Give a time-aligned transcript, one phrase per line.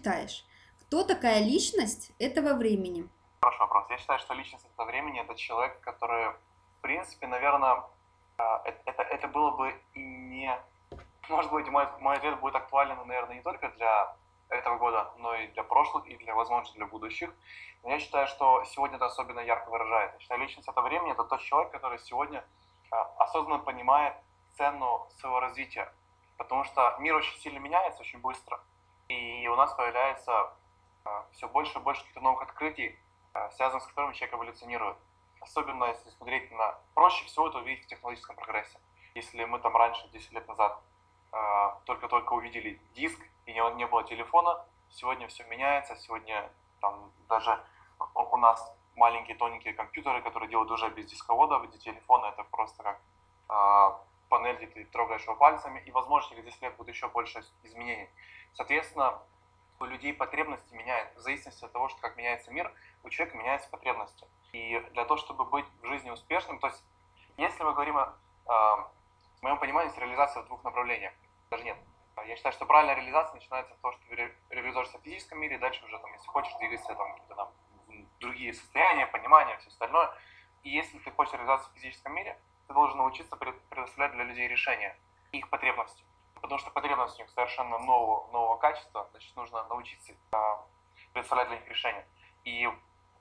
[0.00, 0.46] считаешь,
[0.80, 3.06] кто такая личность этого времени?
[3.42, 3.84] Хороший вопрос.
[3.90, 7.82] Я считаю, что личность этого времени– это человек, который, в принципе, наверное,
[8.64, 10.58] это, это, это было бы и не...
[11.28, 14.16] Может быть, мой, мой ответ будет актуален, наверное, не только для
[14.48, 17.30] этого года, но и для прошлых, и для, возможно, для будущих.
[17.82, 20.14] Но я считаю, что сегодня это особенно ярко выражает.
[20.14, 22.42] Я считаю, личность этого времени– это тот человек, который сегодня
[23.18, 24.14] осознанно понимает
[24.56, 25.92] цену своего развития.
[26.38, 28.60] Потому что мир очень сильно меняется, очень быстро.
[29.10, 30.52] И у нас появляется
[31.32, 32.96] все больше и больше каких-то новых открытий,
[33.56, 34.96] связанных с которыми человек эволюционирует.
[35.40, 36.78] Особенно если смотреть на...
[36.94, 38.78] Проще всего это увидеть в технологическом прогрессе.
[39.16, 40.80] Если мы там раньше, 10 лет назад,
[41.86, 46.48] только-только увидели диск, и не, было телефона, сегодня все меняется, сегодня
[46.80, 47.58] там даже
[48.14, 53.00] у нас маленькие тоненькие компьютеры, которые делают уже без дисковода, виде телефона это просто как
[54.28, 58.08] панель, где ты трогаешь его пальцами, и, возможно, через 10 лет будет еще больше изменений.
[58.54, 59.20] Соответственно,
[59.80, 62.72] у людей потребности меняют, в зависимости от того, что как меняется мир,
[63.02, 64.26] у человека меняются потребности.
[64.52, 66.84] И для того, чтобы быть в жизни успешным, то есть,
[67.36, 68.14] если мы говорим о,
[68.46, 71.12] э, в моем понимании, реализация в двух направлениях,
[71.50, 71.78] даже нет.
[72.26, 75.58] Я считаю, что правильная реализация начинается с того, что ты реализуешься в физическом мире, и
[75.58, 77.52] дальше уже, там, если хочешь, двигаться там, там,
[78.18, 80.10] другие состояния, понимание, все остальное.
[80.62, 84.96] И если ты хочешь реализоваться в физическом мире, ты должен научиться предоставлять для людей решения
[85.32, 86.04] их потребностей.
[86.40, 90.64] Потому что потребности у них совершенно нового, нового качества, значит, нужно научиться а,
[91.12, 92.06] предоставлять для них решения.
[92.44, 92.68] И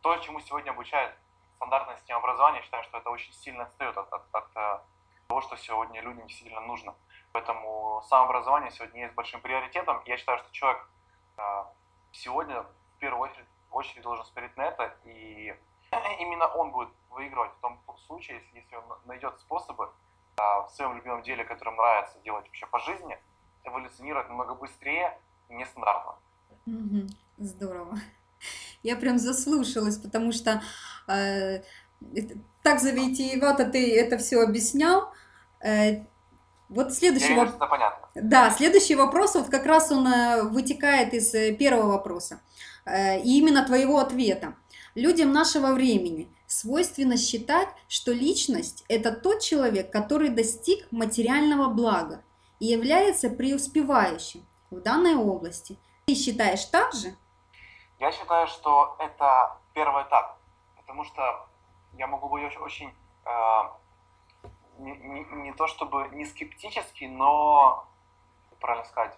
[0.01, 1.13] то, чему сегодня обучают
[1.55, 4.79] стандартная система образования, считаю, что это очень сильно отстает от, от, от э,
[5.27, 6.95] того, что сегодня людям действительно нужно.
[7.33, 10.01] Поэтому самообразование сегодня есть большим приоритетом.
[10.05, 10.89] Я считаю, что человек
[11.37, 11.71] а,
[12.11, 15.55] сегодня в первую очередь очередь должен смотреть на это, и
[16.19, 19.91] именно он будет выигрывать в том случае, если, он найдет способы а,
[20.67, 23.17] в своем любимом деле, которым нравится делать вообще по жизни,
[23.63, 25.17] эволюционировать намного быстрее
[25.49, 26.15] и нестандартно.
[27.37, 27.97] Здорово.
[28.83, 30.61] Я прям заслушалась, потому что
[31.07, 31.61] э,
[32.63, 35.11] так завитиевато ты это все объяснял.
[35.61, 36.05] Э,
[36.69, 37.55] вот следующий вопрос.
[38.15, 42.41] Да, следующий вопрос, вот как раз он э, вытекает из э, первого вопроса.
[42.85, 44.55] Э, и именно твоего ответа.
[44.95, 52.23] Людям нашего времени свойственно считать, что личность– это тот человек, который достиг материального блага
[52.59, 55.77] и является преуспевающим в данной области.
[56.07, 57.15] Ты считаешь так же?
[57.99, 60.39] Я считаю, что это первый этап,
[60.75, 61.47] потому что
[61.93, 62.93] я могу быть очень, очень
[63.25, 64.49] э,
[64.79, 67.87] не, не, не то чтобы не скептический, но,
[68.59, 69.15] правильно сказать,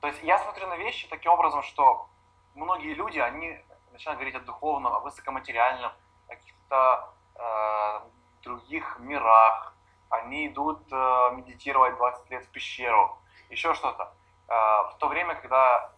[0.00, 2.08] то есть я смотрю на вещи таким образом, что
[2.54, 3.58] многие люди, они
[3.90, 5.92] начинают говорить о духовном, о высокоматериальном,
[6.28, 6.36] о
[6.70, 8.00] каких-то э,
[8.42, 9.74] других мирах.
[10.08, 14.12] Они идут э, медитировать 20 лет в пещеру, еще что-то.
[14.48, 15.92] Э, в то время, когда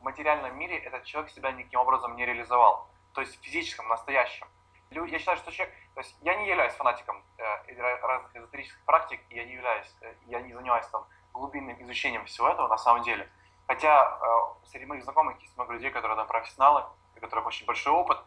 [0.00, 2.88] в материальном мире этот человек себя никаким образом не реализовал.
[3.14, 4.46] То есть в физическом, настоящем.
[4.90, 5.74] Я считаю, что человек...
[5.94, 9.94] То есть я не являюсь фанатиком э, разных эзотерических практик, я не являюсь...
[10.00, 13.28] Э, я не занимаюсь там глубинным изучением всего этого на самом деле.
[13.66, 16.84] Хотя э, среди моих знакомых есть много людей, которые там профессионалы,
[17.16, 18.18] у которых очень большой опыт.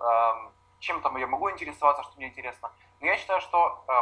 [0.00, 0.32] Э,
[0.78, 2.72] чем там я могу интересоваться, что мне интересно.
[3.00, 3.92] Но я считаю, что э,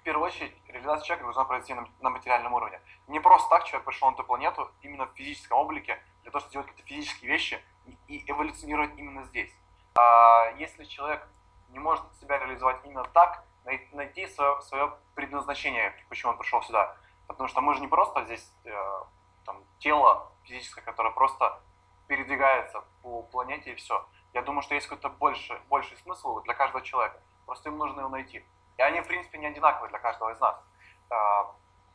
[0.00, 2.80] в первую очередь реализация человека должна произойти на, на материальном уровне.
[3.08, 6.52] Не просто так человек пришел на эту планету именно в физическом облике, для того, чтобы
[6.52, 9.52] делать какие-то физические вещи и, и эволюционировать именно здесь.
[9.96, 11.26] А если человек
[11.70, 13.44] не может себя реализовать именно так,
[13.92, 16.96] найти свое, свое предназначение, почему он пришел сюда.
[17.26, 19.02] Потому что мы же не просто здесь э,
[19.44, 21.60] там, тело физическое, которое просто
[22.06, 24.06] передвигается по планете и все.
[24.34, 27.20] Я думаю, что есть какой-то больше, больший смысл для каждого человека.
[27.46, 28.44] Просто им нужно его найти.
[28.76, 30.60] И они, в принципе, не одинаковые для каждого из нас.
[31.08, 31.52] А,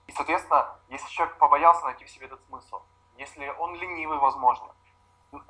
[0.08, 2.82] и, соответственно, если человек побоялся найти в себе этот смысл,
[3.18, 4.74] если он ленивый, возможно,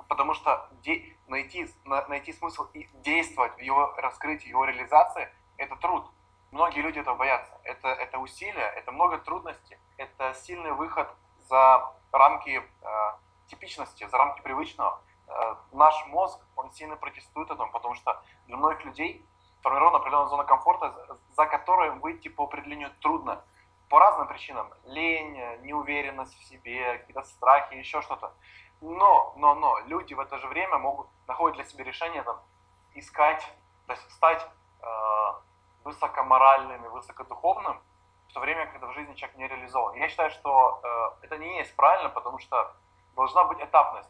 [0.08, 5.76] потому что де- найти, на- найти смысл и действовать в его раскрытии, его реализации– это
[5.76, 6.10] труд.
[6.50, 7.52] Многие люди этого боятся.
[7.62, 11.08] Это, это усилия, это много трудностей, это сильный выход
[11.48, 13.12] за рамки э,
[13.46, 15.00] типичности, за рамки привычного.
[15.30, 19.24] Э, наш мозг, он сильно протестует этому, потому что для многих людей
[19.60, 23.42] сформирована определенная зона комфорта, за которой выйти по определению трудно.
[23.88, 24.72] По разным причинам.
[24.84, 28.32] Лень, неуверенность в себе, какие-то страхи, еще что-то.
[28.80, 32.40] Но, но, но, люди в это же время могут находить для себя решение там,
[32.94, 33.44] искать,
[33.86, 34.46] то есть стать
[34.80, 35.32] э,
[35.84, 37.80] высокоморальным и высокодуховным,
[38.28, 39.94] в то время, когда в жизни человек не реализован.
[39.96, 42.74] Я считаю, что э, это не есть правильно, потому что
[43.16, 44.08] должна быть этапность.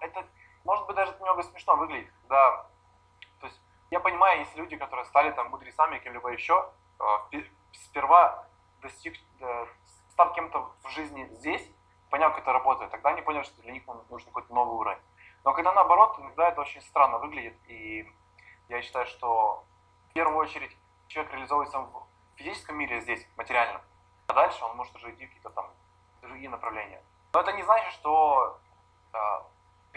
[0.00, 0.26] Это,
[0.64, 2.66] может быть, даже немного смешно выглядит, да.
[3.40, 3.60] То есть
[3.90, 6.70] я понимаю, есть люди, которые стали там мудрецами, кем-либо еще,
[7.00, 8.46] э, сперва
[8.82, 9.66] достиг, э,
[10.10, 11.70] став кем-то в жизни здесь,
[12.10, 15.02] поняв, как это работает, тогда они поняли, что для них нужен какой-то новый уровень.
[15.44, 18.10] Но когда наоборот, иногда это очень странно выглядит, и
[18.68, 19.64] я считаю, что
[20.10, 20.76] в первую очередь
[21.06, 22.06] человек реализовывается в
[22.36, 23.80] физическом мире здесь, материальном,
[24.26, 25.70] а дальше он может уже идти в какие-то там
[26.20, 27.02] другие направления.
[27.32, 28.58] Но это не значит, что
[29.12, 29.18] э,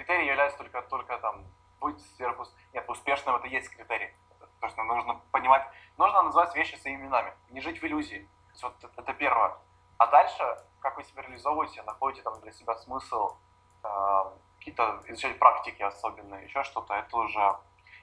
[0.02, 1.46] критерий является только, только там
[1.80, 2.46] быть сверху...
[2.74, 4.14] Нет, успешным это есть критерий.
[4.60, 5.68] То есть нужно понимать,
[5.98, 8.28] нужно называть вещи своими именами, не жить в иллюзии.
[8.62, 9.58] Вот это первое.
[9.98, 10.44] А дальше,
[10.80, 13.36] как вы себя реализовываете, находите там для себя смысл,
[13.84, 14.24] э,
[14.58, 17.58] какие-то изучать практики особенные, еще что-то, это уже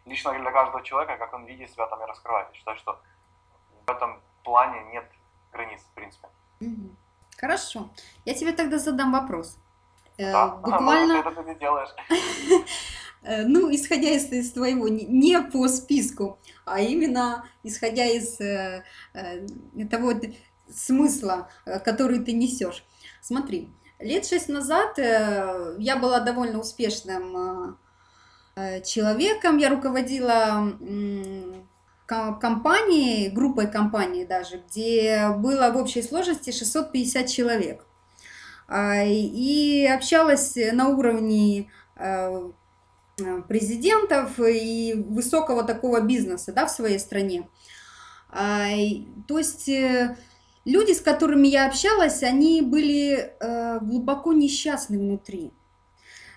[0.04, 2.52] лично для каждого человека, как он видит себя там и раскрывает.
[2.54, 3.00] Считаю, что
[3.86, 5.10] в этом плане нет
[5.52, 6.28] границ, в принципе.
[7.36, 7.88] Хорошо.
[8.24, 9.58] Я тебе тогда задам вопрос.
[10.18, 11.12] Э, да, буквально...
[11.20, 11.90] это ты делаешь.
[13.20, 18.84] Э, ну, исходя из, из твоего, не по списку, а именно исходя из э,
[19.90, 20.12] того
[20.72, 21.50] смысла,
[21.84, 22.84] который ты несешь.
[23.20, 27.76] Смотри, лет шесть назад я была довольно успешным
[28.84, 30.78] человеком, я руководила
[32.06, 37.84] компании, группой компаний даже, где было в общей сложности 650 человек.
[38.68, 42.50] А, и общалась на уровне э,
[43.48, 47.48] президентов и высокого такого бизнеса да, в своей стране.
[48.28, 48.68] А,
[49.26, 50.18] то есть э,
[50.66, 55.50] люди, с которыми я общалась, они были э, глубоко несчастны внутри.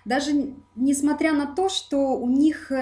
[0.06, 2.72] Даже несмотря на то, что у них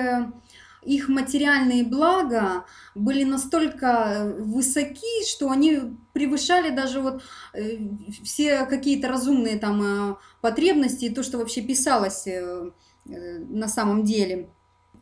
[0.82, 5.81] их материальные блага были настолько высоки, что они
[6.12, 7.23] превышали даже вот
[7.55, 7.79] э,
[8.25, 12.71] все какие-то разумные там э, потребности и то, что вообще писалось э,
[13.05, 14.49] на самом деле.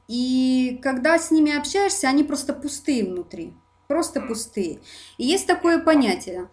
[0.09, 3.55] И когда с ними общаешься, они просто пустые внутри,
[3.87, 4.81] просто пустые.
[5.19, 6.49] И есть такое понятие,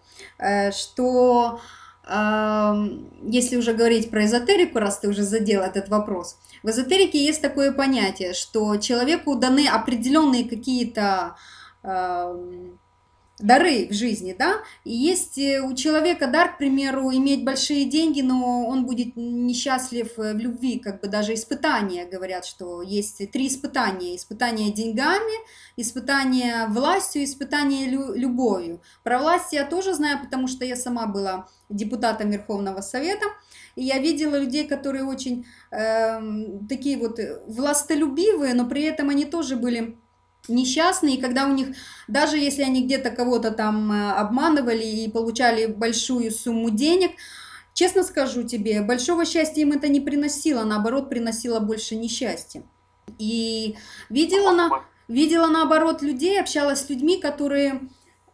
[0.72, 1.60] что
[2.06, 7.70] если уже говорить про эзотерику, раз ты уже задел этот вопрос, в эзотерике есть такое
[7.70, 11.36] понятие, что человеку даны определенные какие-то
[13.38, 18.22] дары в жизни, да, и есть э, у человека дар, к примеру, иметь большие деньги,
[18.22, 23.48] но он будет несчастлив э, в любви, как бы даже испытания, говорят, что есть три
[23.48, 25.34] испытания, испытания деньгами,
[25.76, 28.80] испытания властью, испытания лю любовью.
[29.04, 33.26] Про власть я тоже знаю, потому что я сама была депутатом Верховного Совета,
[33.76, 36.20] и я видела людей, которые очень э,
[36.68, 39.96] такие вот властолюбивые, но при этом они тоже были
[40.48, 41.68] несчастные, и когда у них,
[42.08, 47.12] даже если они где-то кого-то там э, обманывали и получали большую сумму денег,
[47.74, 52.62] честно скажу тебе, большого счастья им это не приносило, наоборот, приносило больше несчастья.
[53.18, 53.76] И
[54.08, 54.70] видела, на,
[55.08, 57.78] видела наоборот людей, общалась с людьми, которые э,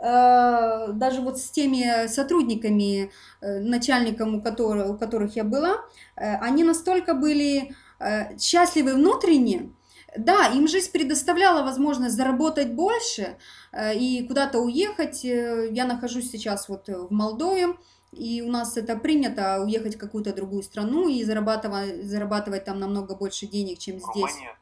[0.03, 5.77] даже вот с теми сотрудниками, э, начальником, у которых, у которых я была,
[6.17, 9.71] э, они настолько были э, счастливы внутренне,
[10.17, 13.39] да, им жизнь предоставляла возможность заработать больше
[13.73, 15.25] э, и куда-то уехать.
[15.25, 17.77] Э, я нахожусь сейчас вот в Молдове,
[18.11, 23.15] и у нас это принято уехать в какую-то другую страну и зарабатывать, зарабатывать там намного
[23.15, 24.35] больше денег, чем здесь.
[24.35, 24.59] Румыния.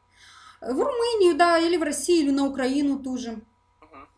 [0.60, 3.40] В Румынию, да, или в Россию, или на Украину тоже.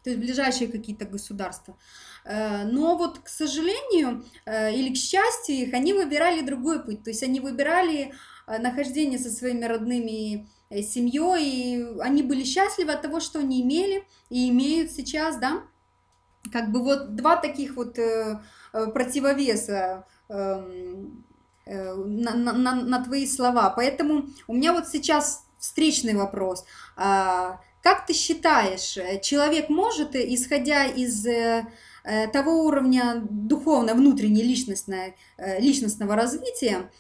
[0.03, 1.77] То есть ближайшие какие-то государства.
[2.25, 7.05] Э, но вот, к сожалению, или к счастью их, они выбирали другой путь.
[7.05, 8.13] То есть они выбирали
[8.47, 14.05] нахождение со своими родными Э, семьей, и они были счастливы от того, что они имели
[14.31, 15.65] и имеют сейчас, да,
[16.51, 18.41] как бы вот два таких вот э,
[18.73, 21.25] э противовеса эм,
[21.67, 23.69] э, на, на, на твои слова.
[23.77, 26.65] Поэтому у меня вот сейчас встречный вопрос.
[27.83, 31.27] Как ты считаешь, человек может, исходя из
[32.33, 35.17] того уровня духовно, внутренней личностной,
[35.59, 36.91] личностного развития,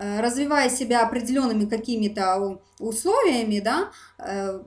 [0.00, 4.60] Э, развивая себя определенными какими-то условиями, да, э,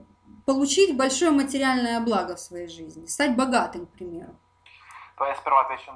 [0.44, 4.36] получить большое материальное благо в своей жизни, стать богатым, к примеру.
[5.16, 5.90] То я сперва отвечу,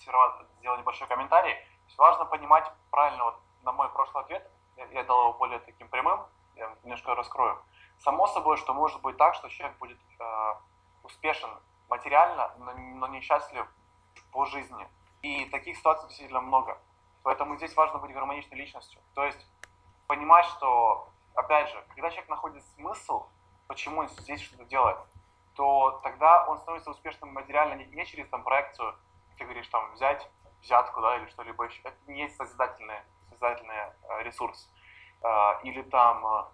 [0.00, 1.54] сперва сделаю небольшой комментарий.
[1.98, 6.20] Важно понимать правильно, вот на мой прошлый ответ, я, я дал его более таким прямым,
[6.54, 7.58] я немножко раскрою.
[7.98, 10.54] Само собой, что может быть так, что человек будет э,
[11.02, 11.50] успешен
[11.88, 13.66] материально, но, но несчастлив
[14.32, 14.88] по жизни.
[15.22, 16.78] И таких ситуаций действительно много.
[17.22, 19.00] Поэтому здесь важно быть гармоничной личностью.
[19.14, 19.46] То есть
[20.06, 23.26] понимать, что, опять же, когда человек находит смысл,
[23.66, 24.98] почему он здесь что-то делает,
[25.54, 28.94] то тогда он становится успешным материально не, не через там проекцию,
[29.36, 30.28] ты говоришь, там, взять
[30.62, 31.80] взятку, да, или что-либо еще.
[31.82, 34.70] Это не есть созидательный, созидательный э, ресурс.
[35.22, 36.44] Э, или там э,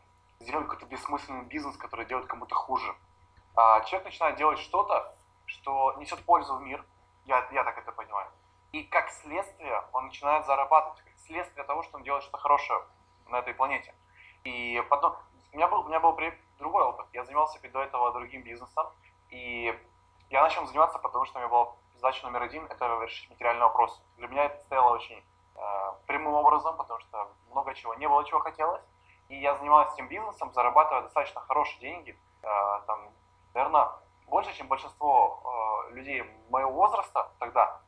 [0.44, 2.94] сделать какой-то бессмысленный бизнес, который делает кому-то хуже.
[3.54, 5.14] А человек начинает делать что-то,
[5.46, 6.84] что несет пользу в мир,
[7.26, 8.28] я, я так это понимаю,
[8.72, 12.80] И как следствие он начинает зарабатывать, как следствие того, что он делает что-то хорошее
[13.28, 13.94] на этой планете.
[14.44, 15.16] И потом,
[15.52, 16.18] у меня был, у меня был
[16.58, 17.06] другой опыт.
[17.12, 18.86] Я занимался до этого другим бизнесом,
[19.30, 19.78] и
[20.30, 24.00] я начал заниматься, потому что у меня была задача номер один– это решить материальный вопрос.
[24.16, 25.22] Для меня это стояло очень
[25.54, 28.82] э, прямым образом, потому что много чего не было, чего хотелось.
[29.32, 32.18] И я занимался этим бизнесом, зарабатывая достаточно хорошие деньги.
[32.42, 33.08] Э, там,
[33.54, 33.88] наверное,
[34.26, 37.80] больше, чем большинство э, людей моего возраста тогда.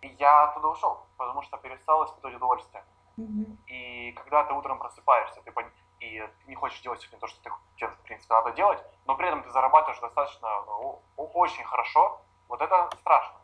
[0.00, 2.84] И я оттуда ушел, потому что перестал испытывать удовольствие.
[3.18, 3.66] Mm-hmm.
[3.66, 5.52] И когда ты утром просыпаешься, ты,
[5.98, 9.16] и ты не хочешь делать сегодня то, что ты, тебе, в принципе, надо делать, но
[9.16, 13.38] при этом ты зарабатываешь достаточно, ну, очень хорошо, вот это страшно.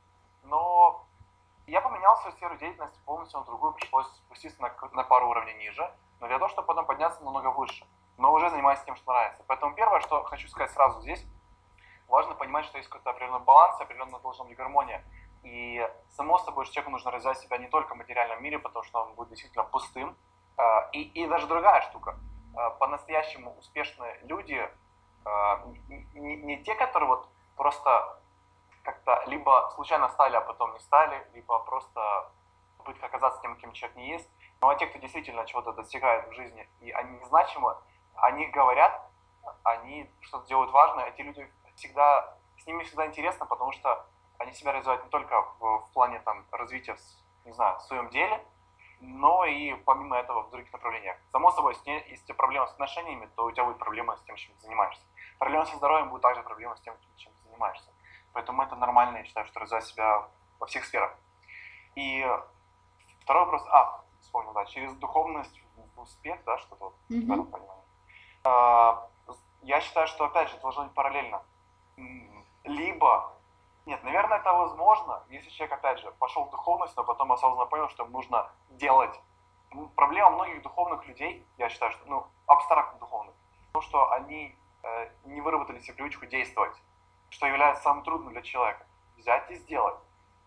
[0.45, 1.05] Но
[1.67, 5.93] я поменял свою сферу деятельности полностью на другую, пришлось спуститься на, на пару уровней ниже,
[6.21, 9.43] но для того, чтобы потом подняться намного выше, но уже занимаясь тем, что нравится.
[9.47, 11.25] Поэтому первое, что хочу сказать сразу здесь,
[12.09, 15.05] важно понимать, что есть какой-то определенный баланс, определенно должна быть гармония.
[15.45, 19.03] И само собой, что человеку нужно развивать себя не только в материальном мире, потому что
[19.03, 20.17] он будет действительно пустым.
[20.57, 22.19] А, и, и даже другая штука.
[22.57, 24.69] А, по-настоящему успешные люди
[25.25, 28.19] а, не, не те, которые вот просто
[28.83, 32.31] как-то либо случайно стали, а потом не стали, либо просто
[32.79, 34.29] попытка оказаться тем, кем человек не есть.
[34.61, 37.77] Ну а те, кто действительно чего-то достигает в жизни, и они незначимы,
[38.17, 39.09] они говорят,
[39.63, 44.07] они что-то делают важное, эти люди всегда, с ними всегда интересно, потому что
[44.39, 46.97] они себя развивают не только в, в плане там, развития,
[47.45, 48.45] не знаю, в своем деле,
[49.01, 51.17] но и помимо этого в других направлениях.
[51.31, 54.55] Само собой, если, если проблемы с отношениями, то у тебя будет проблема с тем, чем
[54.55, 55.05] ты занимаешься.
[55.39, 57.91] Проблема со здоровьем будет также проблема с тем, чем ты занимаешься.
[58.33, 61.15] Поэтому это нормально, я считаю, что развивать себя во всех сферах.
[61.95, 62.27] И
[63.23, 65.61] второй вопрос, а, вспомнил, да, через духовность
[65.97, 67.27] в успех, да, что-то вот mm-hmm.
[67.27, 67.85] в этом понимании.
[68.45, 69.09] А,
[69.63, 71.43] я считаю, что, опять же, должно быть параллельно.
[72.65, 73.33] Либо
[73.87, 77.89] нет, наверное, это возможно, если человек, опять же, пошел в духовность, но потом осознанно понял,
[77.89, 79.19] что ему нужно делать.
[79.97, 83.35] Проблема многих духовных людей, я считаю, что, ну, абстрактно духовных,
[83.73, 86.77] то, что они э, не выработали себе привычку действовать,
[87.31, 88.85] что является самым трудным для человека.
[89.17, 89.97] Взять и сделать.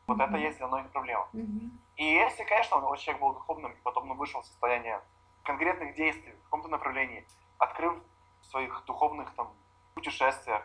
[0.06, 0.28] Вот mm-hmm.
[0.28, 1.28] это есть для многих проблема.
[1.34, 1.70] Mm-hmm.
[1.96, 5.02] И если, конечно, он, человек был духовным, и потом он вышел в состояние
[5.44, 7.26] конкретных действий в каком-то направлении,
[7.58, 7.96] открыв
[8.42, 9.54] в своих духовных там
[9.94, 10.64] путешествиях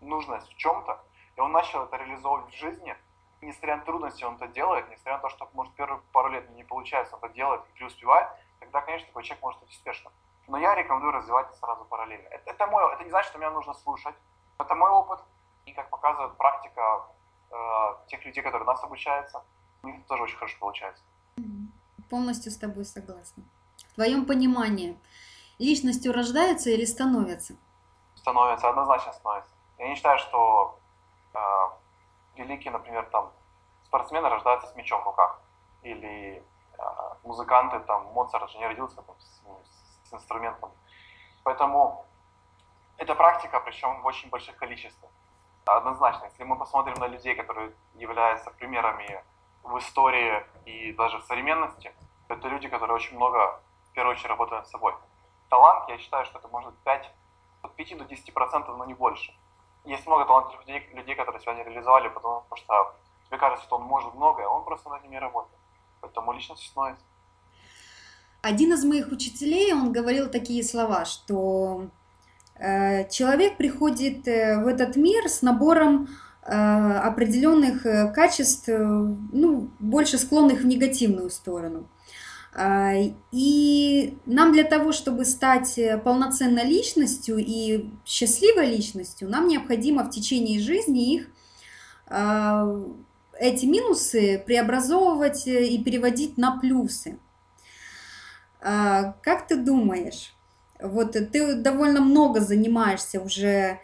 [0.00, 1.02] нужность в чем-то,
[1.36, 2.96] и он начал это реализовывать в жизни.
[3.40, 6.64] Несмотря на трудности, он это делает, несмотря на то, что, может, первые пару лет не
[6.64, 10.12] получается, это делает и преуспевает, тогда, конечно, такой человек может быть успешным.
[10.48, 12.26] Но я рекомендую развивать сразу параллельно.
[12.28, 14.14] Это, это, мой, это не значит, что меня нужно слушать.
[14.58, 15.20] Это мой опыт.
[15.66, 17.06] И, как показывает практика
[17.50, 17.56] э,
[18.08, 19.44] тех людей, которые нас обучаются,
[19.82, 21.02] у них тоже очень хорошо получается.
[22.10, 23.44] Полностью с тобой согласна.
[23.90, 24.98] В твоем понимании,
[25.58, 27.56] личностью рождаются или становятся?
[28.14, 29.54] Становятся, однозначно становятся.
[29.78, 30.78] Я не считаю, что
[31.34, 31.38] э,
[32.36, 33.32] великие, например, там
[33.84, 35.40] спортсмены рождаются с мячом в руках,
[35.82, 36.42] или
[36.78, 36.82] э,
[37.24, 39.60] музыканты, там Моцарт же не родился там, с, ну,
[40.04, 40.70] с инструментом.
[41.44, 42.04] Поэтому
[42.96, 45.10] это практика, причем в очень больших количествах.
[45.66, 49.22] Однозначно, если мы посмотрим на людей, которые являются примерами
[49.68, 51.92] в истории и даже в современности,
[52.26, 53.60] то это люди, которые очень много,
[53.90, 54.94] в первую очередь, работают над собой.
[55.48, 57.10] Талант, я считаю, что это может 5,
[57.62, 59.32] от 5 до 10%, но не больше
[59.88, 62.94] есть много талантливых людей, людей, которые себя не реализовали, потому что
[63.26, 65.58] тебе кажется, что он может многое, а он просто над ними работает.
[66.00, 67.04] Поэтому личность становится.
[68.42, 71.86] Один из моих учителей, он говорил такие слова, что
[72.54, 76.08] э, человек приходит э, в этот мир с набором
[76.42, 81.88] определенных э, качеств, э, ну, больше склонных в негативную сторону.
[82.54, 82.94] А,
[83.30, 90.10] и нам для того, чтобы стать э, полноценной личностью и счастливой личностью, нам необходимо в
[90.10, 91.28] течение жизни их
[92.06, 92.66] а,
[93.38, 97.18] эти минусы преобразовывать э, и переводить на плюсы.
[98.60, 100.34] А, как ты думаешь,
[100.80, 103.78] вот ты довольно много занимаешься уже э,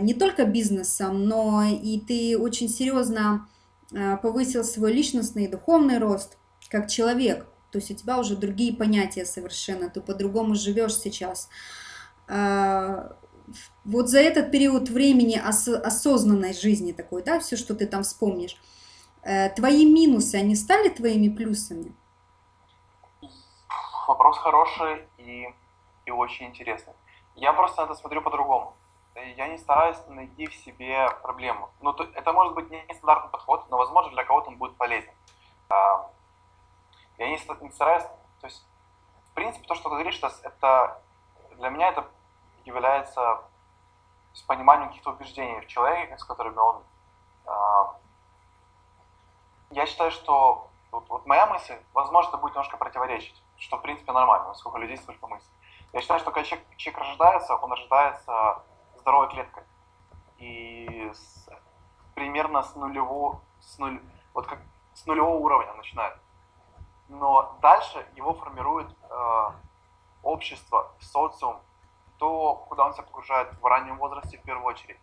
[0.00, 3.48] не только бизнесом, но и ты очень серьезно
[4.22, 6.38] повысил свой личностный и духовный рост
[6.70, 11.48] как человек– то есть у тебя уже другие понятия совершенно, ты по-другому живешь сейчас.
[12.28, 13.16] А,
[13.84, 18.56] вот за этот период времени ос- осознанной жизни такой, да, все, что ты там вспомнишь,
[19.22, 21.96] э, твои минусы, они стали твоими плюсами?
[24.06, 25.48] Вопрос хороший и,
[26.06, 26.94] и очень интересный.
[27.34, 28.76] Я просто на это смотрю по-другому.
[29.14, 31.70] Я не стараюсь найти в себе проблему.
[31.80, 35.12] Ну, то, это может быть не стандартный подход, но, возможно, для кого-то он будет полезен.
[35.68, 36.10] А,
[37.18, 38.04] я не, не стараюсь,
[38.40, 38.66] то есть,
[39.30, 41.00] в принципе, то, что ты говоришь, это
[41.56, 42.08] для меня это
[42.64, 43.44] является
[44.32, 46.82] с пониманием каких-то убеждений в человеке, с которыми он...
[47.46, 47.84] Э,
[49.70, 54.12] я считаю, что вот, вот моя мысль, возможно, это будет немножко противоречить, что в принципе
[54.12, 55.50] нормально, сколько людей, сколько мыслей.
[55.92, 58.62] Я считаю, что когда человек, человек рождается, он рождается
[59.04, 59.62] здоровой клеткой.
[60.38, 61.48] И с,
[62.14, 64.00] примерно с нулевого, с нуль,
[64.32, 64.60] вот как
[64.94, 66.16] с нулевого уровня начинает.
[67.08, 69.50] Но дальше его формирует э,
[70.22, 71.60] общество, социум,
[72.18, 74.98] то, куда он себя погружает в раннем возрасте в первую очередь.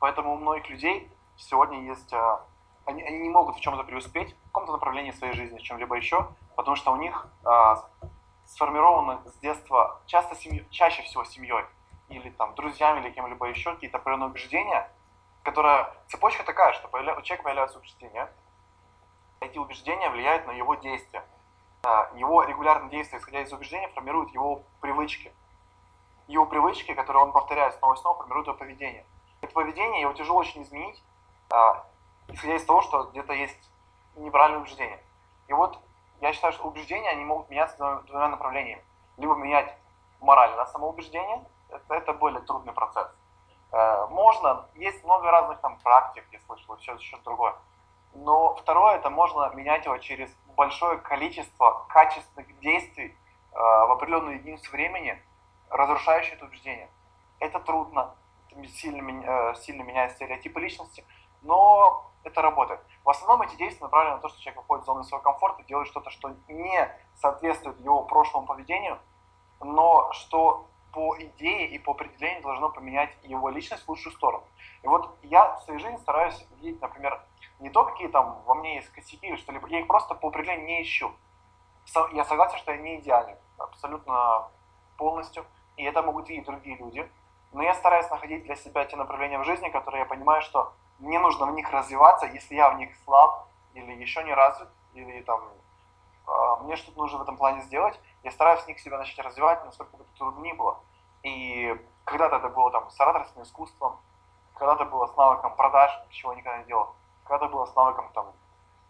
[0.00, 2.12] Поэтому у многих людей сегодня есть...
[2.12, 2.38] Э,
[2.86, 6.28] они, они не могут в чем-то преуспеть, в каком-то направлении своей жизни, в чем-либо еще,
[6.56, 7.74] потому что у них э,
[8.46, 11.66] сформированы с детства, часто семью, чаще всего семьей,
[12.08, 14.90] или там друзьями, или кем-либо еще, какие-то определенные убеждения,
[15.42, 18.30] которая цепочка такая, что появля, у человека появляются убеждения,
[19.40, 21.24] эти убеждения влияют на его действия.
[22.16, 25.32] Его регулярные действия, исходя из убеждений, формируют его привычки.
[26.26, 29.04] Его привычки, которые он повторяет снова и снова, формируют его поведение.
[29.40, 31.02] Это поведение его тяжело очень изменить,
[31.50, 31.86] а,
[32.28, 33.70] исходя из того, что где-то есть
[34.16, 35.00] неправильное убеждение.
[35.46, 35.78] И вот
[36.20, 38.84] я считаю, что убеждения, они могут меняться двумя, направлениями.
[39.16, 39.72] Либо менять
[40.20, 43.08] моральное самоубеждение, это, это более трудный процесс.
[43.72, 47.54] Э, можно, есть много разных там практик, я слышал, все еще другое.
[48.14, 53.16] Но второе, это можно менять его через большое количество качественных действий
[53.52, 55.22] э, в определенную единицу времени,
[55.70, 56.88] разрушающие это убеждение.
[57.40, 58.14] Это трудно,
[58.66, 61.04] сильно, э, сильно меняет стереотипы личности,
[61.42, 62.80] но это работает.
[63.04, 65.88] В основном эти действия направлены на то, что человек выходит из зоны своего комфорта, делает
[65.88, 68.98] что-то, что не соответствует его прошлому поведению,
[69.60, 74.44] но что по идее и по определению должно поменять его личность в лучшую сторону.
[74.82, 77.20] И вот я в своей жизни стараюсь видеть, например,
[77.60, 80.66] не то, какие там во мне есть косяки или что-либо, я их просто по определению
[80.66, 81.12] не ищу.
[82.12, 84.48] Я согласен, что я не идеальный, абсолютно
[84.96, 85.44] полностью,
[85.76, 87.10] и это могут видеть другие люди,
[87.52, 91.18] но я стараюсь находить для себя те направления в жизни, которые я понимаю, что мне
[91.18, 95.42] нужно в них развиваться, если я в них слаб или еще не развит, или там
[96.26, 99.64] а, мне что-то нужно в этом плане сделать, я стараюсь в них себя начать развивать,
[99.64, 100.80] насколько бы это трудно ни было.
[101.22, 103.98] И когда-то это было там с ораторским искусством,
[104.54, 108.32] когда-то было с навыком продаж, чего я никогда не делал, когда-то было с навыком там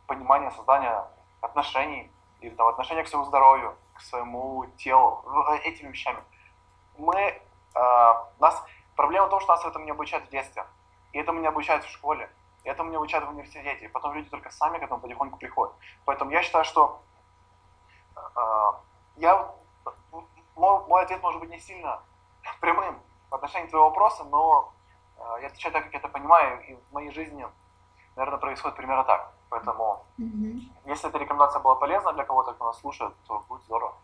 [0.07, 1.05] понимания, создания
[1.41, 2.11] отношений,
[2.41, 5.25] или там отношения к своему здоровью, к своему телу,
[5.65, 6.23] этими вещами.
[6.97, 7.41] Мы, э,
[8.39, 8.65] нас,
[8.97, 10.65] проблема в том, что нас этому не обучают в детстве.
[11.13, 12.31] И этому не обучают в школе,
[12.65, 13.85] и этому не обучают в университете.
[13.85, 15.75] И потом люди только сами к этому потихоньку приходят.
[16.05, 17.03] Поэтому я считаю, что
[18.17, 18.21] э,
[19.21, 19.55] я,
[20.57, 22.01] мой, мой ответ может быть не сильно
[22.61, 23.01] прямым
[23.31, 24.73] в отношении твоего вопроса, но
[25.17, 27.47] э, я отвечаю так, как я это понимаю, и в моей жизни,
[28.17, 29.33] наверное, происходит примерно так.
[29.51, 30.61] Поэтому, mm-hmm.
[30.87, 33.95] если эта рекомендация была полезна для кого-то, кто нас слушает, то будет здорово.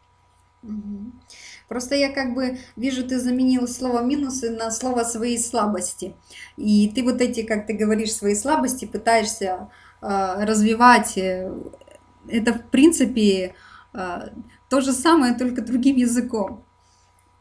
[1.68, 6.14] Просто я как бы вижу, ты заменил слово минусы на слово свои слабости.
[6.57, 11.18] И ты вот эти, как ты говоришь, свои слабости пытаешься э, развивать.
[11.18, 13.55] Это в принципе
[13.92, 14.29] э,
[14.75, 16.65] то же самое, только другим языком.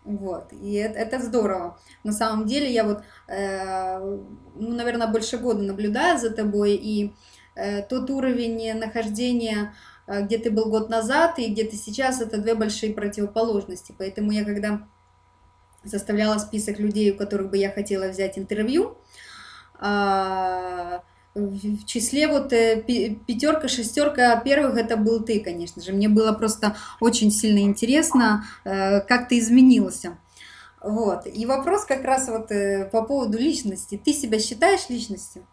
[0.03, 1.77] Вот, и это, это здорово.
[2.03, 3.99] На самом деле я вот, э,
[4.55, 7.13] ну, наверное, больше года наблюдаю за тобой, и
[7.55, 9.73] э, тот уровень нахождения
[10.07, 13.95] Э, где ты был год назад и где ты сейчас, это две большие противоположности.
[13.97, 14.87] Поэтому я когда
[15.85, 18.97] составляла список людей, у которых бы я хотела взять интервью,
[19.79, 21.03] а,
[21.35, 25.91] в числе вот э, пятерка, шестерка первых это был ты, конечно же.
[25.91, 30.17] Мне было просто очень сильно интересно, э, как ты изменился.
[30.81, 31.25] Вот.
[31.25, 32.49] И вопрос как раз вот
[32.91, 34.01] по поводу личности.
[34.03, 35.47] Ты себя считаешь личностью?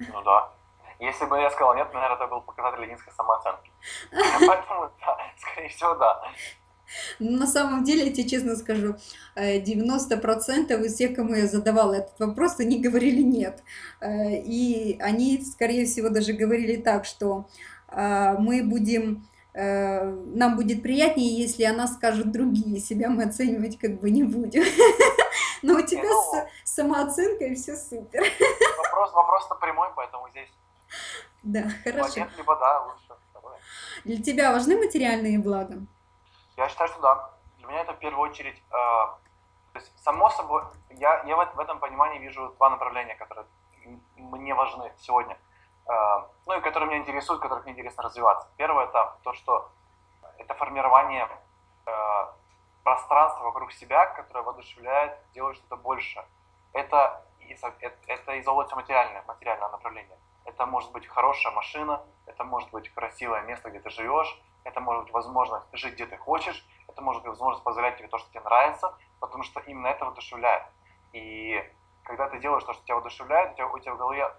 [0.00, 0.50] Ну да.
[0.98, 3.70] Если бы я сказал нет, наверное, это был показатель низкой самооценки.
[4.46, 6.22] Поэтому, да, скорее всего, да.
[7.18, 8.96] На самом деле, я тебе честно скажу,
[9.36, 13.62] 90% э, из тех, кому я задавала этот вопрос, они говорили нет.
[14.00, 17.48] Э, и они, скорее всего, даже говорили так, что
[17.88, 24.10] э, мы будем нам будет приятнее, если она скажет другие, себя мы оценивать как бы
[24.10, 24.64] не будем.
[25.62, 28.20] Но у тебя ну, с самооценкой все супер.
[28.78, 30.48] Вопрос, вопрос-то прямой, поэтому здесь
[31.44, 32.14] да, хорошо.
[32.16, 33.04] Либо либо да, лучше.
[34.04, 35.86] Для тебя важны материальные блага?
[36.56, 37.30] Я считаю, что да.
[37.58, 39.18] Для меня это в первую очередь, э, то
[39.74, 43.46] есть, само собой, я, я в, в этом понимании вижу два направления, которые
[44.16, 45.36] мне важны сегодня.
[45.86, 48.48] Э, ну и которые меня интересуют, которых мне интересно развиваться.
[48.56, 49.70] Первое это то, что
[50.38, 51.28] это формирование
[51.86, 52.26] э,
[52.82, 56.24] пространства вокруг себя, которое воодушевляет, делает что-то больше.
[56.72, 60.18] Это, это, это из области материального, материального направления.
[60.44, 65.04] Это может быть хорошая машина, это может быть красивое место, где ты живешь, это может
[65.04, 68.40] быть возможность жить, где ты хочешь, это может быть возможность позволять тебе то, что тебе
[68.40, 70.64] нравится, потому что именно это воодушевляет.
[71.12, 71.62] И
[72.04, 74.30] когда ты делаешь то, что тебя воодушевляет, у тебя, у тебя в голове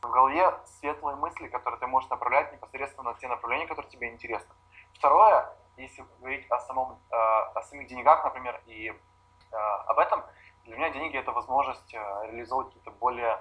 [0.00, 4.54] в голове светлые мысли, которые ты можешь направлять непосредственно на те направления, которые тебе интересны.
[4.94, 10.22] Второе, если говорить о, самом, э, о самих деньгах, например, и э, об этом,
[10.64, 13.40] для меня деньги– это возможность э, реализовывать какие-то более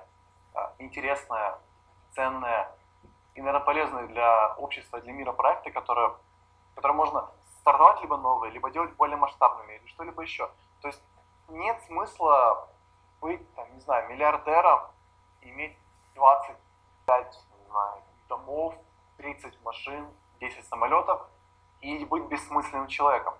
[0.79, 1.53] интересные,
[2.13, 2.69] ценные
[3.35, 6.15] и, наверное, полезные для общества, для мира проекты, которые,
[6.75, 10.49] которые можно стартовать либо новые, либо делать более масштабными, или что-либо еще.
[10.81, 11.01] То есть
[11.49, 12.67] нет смысла
[13.21, 14.81] быть, там, не знаю, миллиардером,
[15.41, 15.77] иметь
[16.15, 18.75] 25 не знаю, домов,
[19.17, 20.07] 30 машин,
[20.39, 21.21] 10 самолетов
[21.81, 23.35] и быть бессмысленным человеком.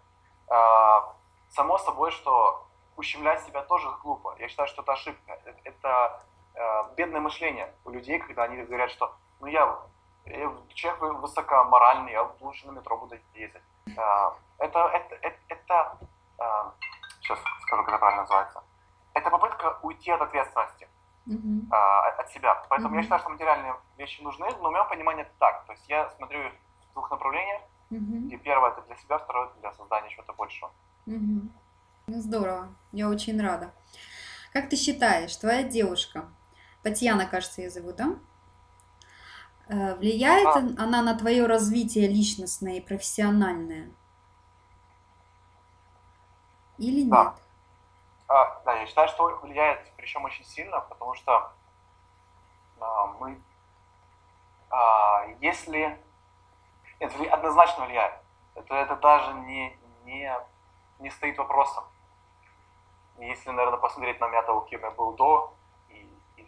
[0.47, 1.15] А,
[1.49, 4.35] само собой, что ущемлять себя тоже глупо.
[4.39, 5.39] Я считаю, что это ошибка.
[5.45, 6.23] Э, это
[6.95, 9.79] бедное мышление у людей, когда они говорят, что ну я,
[10.25, 13.61] я человек высокоморальный, я лучше на метро буду ездить.
[13.97, 15.97] А, это, это, это, это
[17.21, 18.63] сейчас скажу, как это правильно называется.
[19.13, 20.87] Это попытка уйти от ответственности
[21.71, 22.55] а, от себя.
[22.69, 22.97] Поэтому uh-huh.
[22.97, 25.65] я считаю, что материальные вещи нужны, но у меня понимание это так.
[25.65, 26.39] То есть я смотрю
[26.89, 27.61] в двух направлениях.
[27.91, 28.29] Uh-huh.
[28.29, 30.71] И первое это для себя, второе это для создания чего-то большего.
[31.05, 31.49] Uh-huh.
[32.07, 33.73] Ну здорово, я очень рада.
[34.53, 36.25] Как ты считаешь, твоя девушка,
[36.87, 38.15] Татьяна, кажется, ее зовут, да?
[39.67, 40.83] Э, влияет а.
[40.83, 43.91] она на твое развитие личностное и профессиональное?
[46.77, 47.09] Или нет?
[47.09, 47.35] Да.
[48.29, 51.51] А, да, я считаю, что влияет, причем очень сильно, потому что
[52.79, 53.41] а, мы,
[54.69, 55.99] а, если...
[57.01, 58.13] Нет, однозначно влияет.
[58.55, 60.33] Это, это даже не, не,
[60.99, 61.83] не стоит вопросом.
[63.17, 65.53] Если, наверное, посмотреть на меня того, кем я был до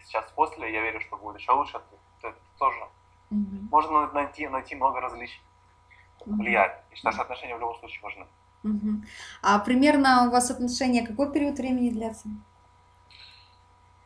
[0.03, 1.77] сейчас после, я верю, что будет еще лучше.
[1.77, 2.79] Это, это тоже
[3.31, 3.67] mm-hmm.
[3.71, 5.41] можно найти, найти много различий.
[6.19, 6.35] Mm-hmm.
[6.35, 6.73] Влияет.
[6.89, 8.25] Я считаю, что отношения в любом случае важны.
[8.63, 9.03] Угу.
[9.41, 12.27] А примерно у вас отношения какой период времени длятся?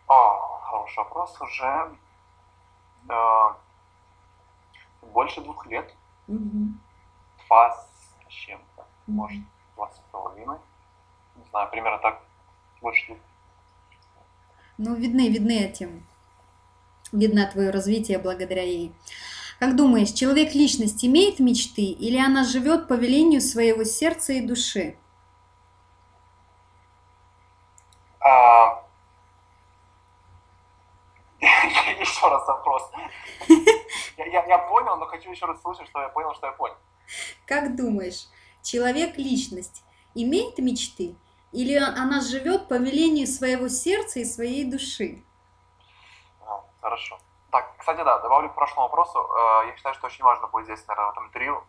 [0.07, 1.41] О, хороший вопрос.
[1.41, 1.97] Уже
[3.09, 3.53] э,
[5.01, 5.95] больше двух лет.
[6.27, 6.67] Угу.
[7.47, 8.81] Два с чем-то.
[9.07, 9.15] Угу.
[9.15, 9.41] Может,
[9.75, 10.59] два с половиной.
[11.35, 12.21] Не знаю, примерно так.
[12.81, 13.19] Больше двух.
[14.77, 16.05] Ну, видны, видны этим.
[17.11, 18.91] Видно твое развитие благодаря ей.
[19.59, 24.97] Как думаешь, человек личность имеет мечты или она живет по велению своего сердца и души?
[28.19, 28.83] А...
[31.39, 32.91] Еще раз вопрос.
[34.17, 36.75] Я, я, я понял, но хочу еще раз слышать, что я понял, что я понял.
[37.47, 38.27] Как думаешь,
[38.61, 39.83] человек личность
[40.13, 41.15] имеет мечты
[41.53, 45.23] или она живет по велению своего сердца и своей души?
[46.41, 47.19] А, хорошо.
[47.51, 49.19] Так, кстати, да, добавлю к прошлому вопросу.
[49.19, 51.63] Э, я считаю, что очень важно будет здесь, наверное, в этом интервью.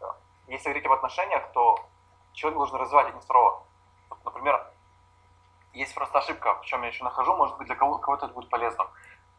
[0.00, 0.04] Э,
[0.48, 1.78] если говорить об отношениях, то
[2.32, 3.62] человек должен развивать один второго.
[4.24, 4.66] Например,
[5.74, 8.48] есть просто ошибка, в чем я еще нахожу, может быть, для кого- кого-то это будет
[8.48, 8.86] полезно.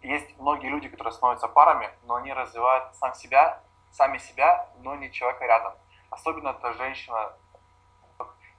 [0.03, 5.11] Есть многие люди, которые становятся парами, но они развивают сам себя, сами себя, но не
[5.11, 5.73] человека рядом.
[6.11, 7.33] Особенно это женщина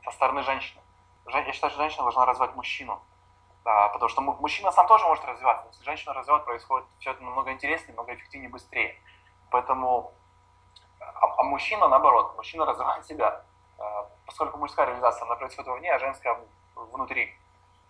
[0.04, 0.80] со стороны женщины.
[1.28, 3.02] Я считаю, что женщина должна развивать мужчину.
[3.64, 5.66] Да, потому что мужчина сам тоже может развиваться.
[5.68, 8.98] Если женщина развивает, происходит все это намного интереснее, намного эффективнее, быстрее.
[9.50, 10.14] Поэтому,
[11.00, 13.44] а, а мужчина наоборот, мужчина развивает себя.
[13.78, 16.38] А, поскольку мужская реализация, она происходит вовне, а женская
[16.74, 17.36] внутри.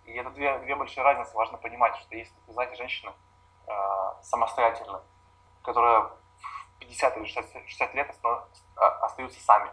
[0.05, 3.13] И это две, две большие разницы, важно понимать, что есть, вы знаете, женщины
[3.67, 3.73] э,
[4.23, 5.03] самостоятельные,
[5.63, 8.15] которые в 50 или 60, 60 лет
[8.75, 9.71] остаются сами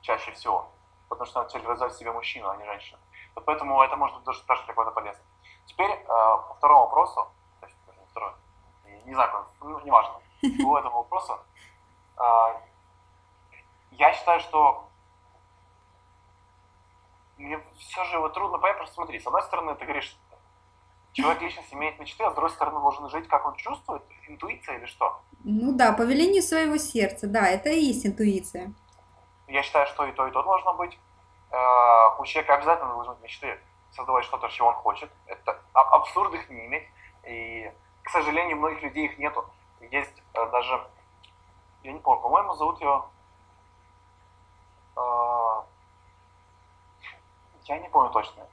[0.00, 0.68] чаще всего.
[1.12, 2.98] Потому что начали развивать себя мужчину, а не женщину.
[3.34, 5.22] Вот поэтому это может быть даже, даже для кого-то полезно.
[5.66, 7.26] Теперь э, по второму вопросу,
[7.60, 7.78] то есть,
[8.10, 8.32] второй,
[9.04, 11.38] не знаю, ну, неважно, по этому вопросу,
[12.16, 12.22] э,
[13.90, 14.88] я считаю, что
[17.36, 20.16] мне все же его трудно понять, просто смотри, с одной стороны, ты говоришь,
[21.12, 24.86] человек личность имеет мечты, а с другой стороны должен жить, как он чувствует, интуиция или
[24.86, 25.20] что?
[25.44, 28.72] Ну да, по велению своего сердца, да, это и есть интуиция.
[29.52, 30.98] Я считаю, что и то, и то должно быть.
[31.50, 33.60] Э, у человека обязательно должны быть мечты
[33.90, 35.12] создавать что-то, чего он хочет.
[35.26, 36.88] Это абсурд их не иметь.
[37.24, 37.70] И,
[38.02, 39.44] к сожалению, многих людей их нету.
[39.90, 40.82] Есть э, даже,
[41.82, 43.04] я не помню, по-моему, зовут ее...
[44.96, 45.62] Э,
[47.64, 48.46] я не помню точно.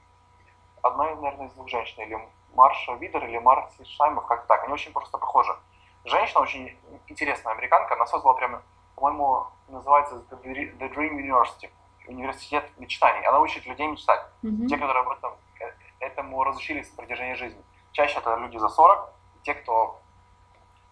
[0.82, 2.02] Одна, наверное, из двух женщин.
[2.02, 4.64] Или Марша Видер, или Марси Шаймов, как так.
[4.64, 5.56] Они очень просто похожи.
[6.04, 7.94] Женщина очень интересная американка.
[7.94, 8.62] Она создала прямо,
[9.00, 11.70] по-моему, называется The Dream University
[12.06, 13.26] университет мечтаний.
[13.26, 14.20] Она учит людей мечтать.
[14.42, 14.66] Mm-hmm.
[14.66, 17.62] Те, которые об этом, э, этому разучились в протяжении жизни.
[17.92, 20.00] Чаще это люди за 40, те, кто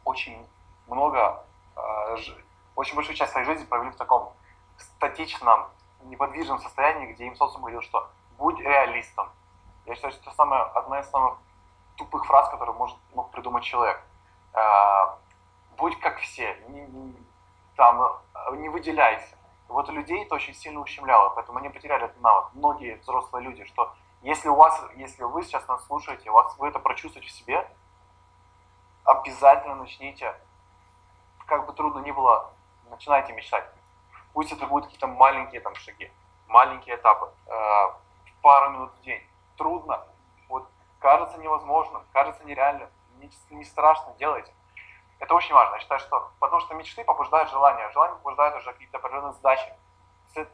[0.05, 0.47] очень
[0.87, 1.45] много,
[1.77, 2.17] э,
[2.77, 4.33] очень большую часть своей жизни провели в таком
[4.79, 5.69] статичном,
[6.05, 9.29] неподвижном состоянии, где им социум говорил, что будь реалистом.
[9.85, 11.39] Я считаю, что это самая, одна из самых
[11.97, 14.01] тупых фраз, которую может, мог придумать человек.
[14.55, 14.59] э,
[15.77, 17.15] будь как все, не, не,
[17.79, 19.39] там, э, не выделяйся.
[19.69, 22.49] Вот людей это очень сильно ущемляло, поэтому они потеряли этот навык.
[22.55, 26.69] Многие взрослые люди, что если у вас, если вы сейчас нас слушаете, у вас, вы
[26.69, 27.71] это прочувствуете в себе,
[29.05, 30.35] обязательно начните,
[31.47, 32.51] как бы трудно ни было,
[32.91, 33.65] начинайте мечтать.
[34.33, 36.11] Пусть это будут какие-то маленькие там шаги,
[36.49, 37.93] маленькие этапы, э,
[38.43, 39.23] пару минут в день.
[39.57, 40.05] Трудно,
[40.49, 42.89] вот кажется невозможным, кажется нереальным,
[43.21, 44.53] не, не страшно, делайте.
[45.19, 45.75] Это очень важно.
[45.75, 49.73] Я считаю, что потому что мечты побуждают желания, желания побуждают уже какие-то определенные задачи,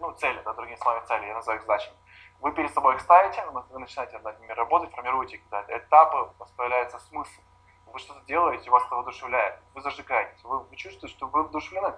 [0.00, 1.96] ну, цели, да, другими словами, цели, я называю их задачами.
[2.40, 6.50] Вы перед собой их ставите, вы начинаете над ними работать, формируете какие-то этапы, у вас
[6.52, 7.40] появляется смысл.
[7.86, 11.94] Вы что-то делаете, вас это воодушевляет, вы зажигаетесь, вы, вы чувствуете, что вы вдушевлены.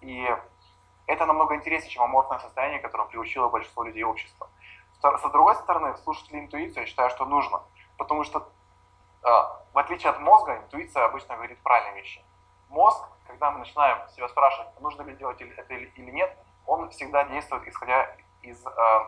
[0.00, 0.28] И
[1.06, 4.50] это намного интереснее, чем аморфное состояние, которое приучило большинство людей общества.
[5.00, 7.62] С другой стороны, слушать ли интуицию, я считаю, что нужно.
[7.96, 8.48] Потому что
[9.22, 12.24] в отличие от мозга, интуиция обычно говорит правильные вещи.
[12.68, 17.66] Мозг, когда мы начинаем себя спрашивать, нужно ли делать это или нет, он всегда действует,
[17.66, 19.00] исходя из, э,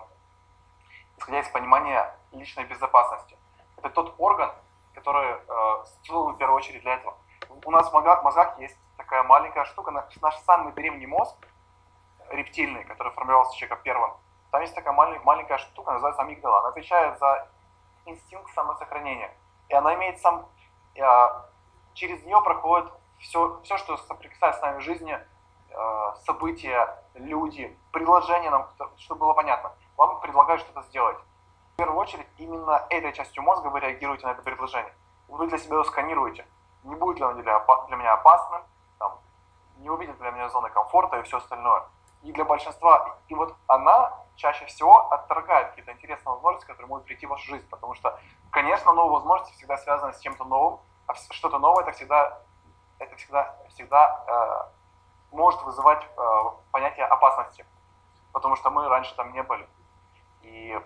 [1.19, 3.37] исходя из понимания личной безопасности.
[3.77, 4.51] Это тот орган,
[4.95, 7.17] который э, создан в первую очередь для этого.
[7.65, 11.37] У нас в мозгах, есть такая маленькая штука, наш самый древний мозг,
[12.31, 14.13] рептильный, который формировался человеком первым,
[14.51, 16.61] там есть такая маленькая штука, называется амигдала.
[16.61, 17.49] Она отвечает за
[18.07, 19.31] инстинкт самосохранения.
[19.71, 20.47] И она имеет сам,
[21.01, 21.47] а,
[21.95, 25.19] через нее проходит все, все, что соприкасается с нами в жизни,
[25.73, 29.73] а, события, люди, предложения нам, чтобы было понятно.
[29.97, 31.17] Вам предлагают что-то сделать.
[31.75, 34.93] В первую очередь, именно этой частью мозга вы реагируете на это предложение.
[35.29, 36.45] Вы для себя его сканируете.
[36.83, 38.63] Не будет ли оно для, для меня опасным,
[38.99, 39.19] там,
[39.77, 41.85] не увидит для меня зоны комфорта и все остальное.
[42.23, 47.27] И для большинства, и вот она чаще всего отторгает какие-то интересные возможности, которые могут прийти
[47.27, 47.67] в вашу жизнь.
[47.69, 48.19] Потому что,
[48.51, 52.39] конечно, новые возможности всегда связаны с чем-то новым, а что-то новое это всегда,
[52.99, 57.67] это всегда, всегда э, может вызывать э, понятие опасности.
[58.33, 59.69] Потому что мы раньше там не были.
[60.43, 60.81] И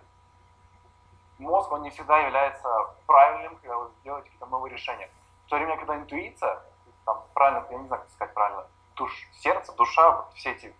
[1.39, 2.69] мозг, он не всегда является
[3.07, 5.11] правильным, когда вы делаете какие-то новые решения.
[5.47, 6.63] В то время, когда интуиция,
[7.05, 10.75] там, правильно, я не знаю, как сказать правильно, душ, сердце, душа, вот все эти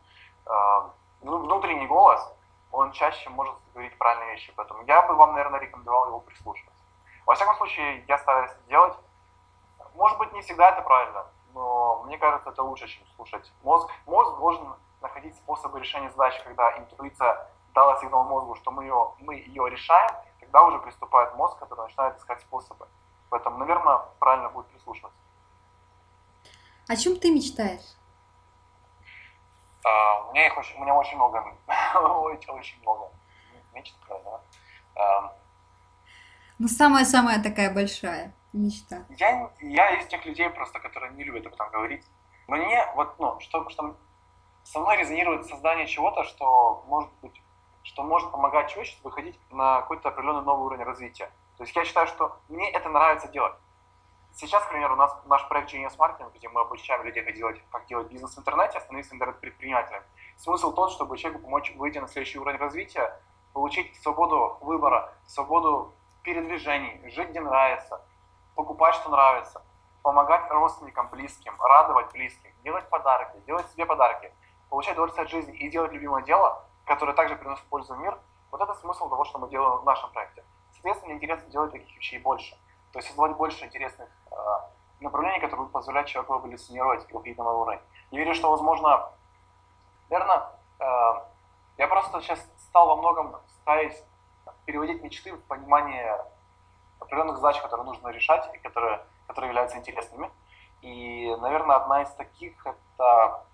[1.21, 2.21] внутренний голос,
[2.71, 4.53] он чаще может говорить правильные вещи.
[4.57, 6.83] Поэтому я бы вам, наверное, рекомендовал его прислушиваться.
[7.27, 8.95] Во всяком случае, я стараюсь это делать.
[9.95, 13.89] Может быть, не всегда это правильно, но мне кажется, это лучше, чем слушать мозг.
[14.07, 19.37] Мозг должен находить способы решения задач, когда интуиция дала сигнал мозгу, что мы ее, мы
[19.37, 22.89] ее решаем, тогда уже приступает мозг, который начинает искать способы.
[23.31, 25.19] Поэтому, наверное, правильно будет прислушиваться.
[26.89, 27.97] О чем ты мечтаешь?
[29.85, 31.45] Uh, у меня их очень, у меня очень много,
[32.19, 33.11] очень, много
[33.75, 34.41] мечт, да.
[34.97, 35.31] Uh,
[36.59, 39.05] ну, самая-самая такая большая мечта.
[39.11, 42.07] Я, я из тех людей просто, которые не любят об этом говорить.
[42.47, 43.97] Мне вот, ну, что, что
[44.63, 47.43] со мной резонирует создание чего-то, что может быть,
[47.83, 51.31] что может помогать человечеству выходить на какой-то определенный новый уровень развития.
[51.57, 53.55] То есть я считаю, что мне это нравится делать.
[54.37, 57.63] Сейчас, к примеру, у нас наш проект Genius Marketing, где мы обучаем людей, как делать,
[57.71, 60.03] как делать бизнес в интернете, становиться интернет-предпринимателем.
[60.39, 63.17] Смысл тот, чтобы человеку помочь выйти на следующий уровень развития,
[63.53, 65.95] получить свободу выбора, свободу
[66.25, 68.05] передвижений, жить где нравится,
[68.57, 69.63] покупать, что нравится,
[70.03, 74.33] помогать родственникам, близким, радовать близких, делать подарки, делать себе подарки,
[74.69, 78.19] получать удовольствие от жизни и делать любимое дело, которое также приносит пользу в мир,
[78.51, 80.45] вот это смысл того, что мы делаем в нашем проекте.
[80.73, 82.57] Соответственно, интересно делать таких вещей больше.
[82.93, 87.45] То есть создавать больше интересных э, направлений, которые будут позволять человеку эволюционировать и выходить на
[87.45, 87.81] новый уровень.
[88.11, 89.11] Я верю, что, возможно,
[90.11, 90.43] наверное,
[90.81, 91.13] э,
[91.79, 94.03] я просто сейчас стал во многом ставить,
[94.65, 96.25] переводить мечты в понимание
[97.01, 100.31] определенных задач, которые нужно решать и которые, которые являются интересными.
[100.83, 103.45] И, наверное, одна из таких– это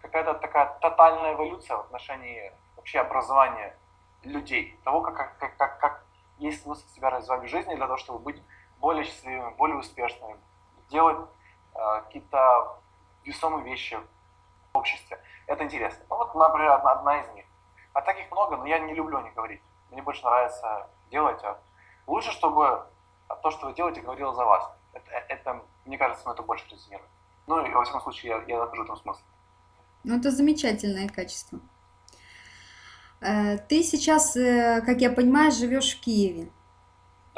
[0.00, 3.76] какая-то такая тотальная эволюция в отношении вообще образования
[4.22, 6.04] людей, того, как, как, как, как
[6.38, 8.42] есть смысл себя развивать в жизни для того, чтобы быть
[8.80, 10.36] более счастливыми, более успешными,
[10.90, 11.18] делать
[11.74, 12.80] э, какие-то
[13.24, 13.98] весомые вещи
[14.72, 15.20] в обществе.
[15.46, 16.04] Это интересно.
[16.10, 17.44] Ну вот, например, одна, одна из них.
[17.92, 19.62] А таких много, но я не люблю о них говорить.
[19.90, 21.42] Мне больше нравится делать.
[21.42, 21.58] А
[22.06, 22.86] лучше, чтобы
[23.42, 24.70] то, что вы делаете, говорило за вас.
[24.92, 27.10] Это, это мне кажется, это больше резонирует.
[27.46, 29.20] Ну и, во всяком случае, я, я нахожу в этом смысл.
[30.04, 31.58] Ну, это замечательное качество.
[33.20, 36.50] Э, ты сейчас, э, как я понимаю, живешь в Киеве.